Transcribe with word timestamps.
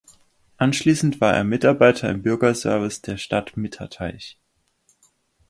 Anschließend 0.57 1.21
war 1.21 1.35
er 1.35 1.43
Mitarbeiter 1.43 2.09
im 2.09 2.23
Bürgerservice 2.23 3.03
der 3.03 3.17
Stadt 3.17 3.55
Mitterteich. 3.55 4.39